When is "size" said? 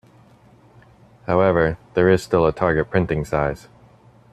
3.23-3.67